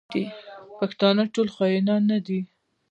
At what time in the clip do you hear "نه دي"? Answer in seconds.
2.11-2.39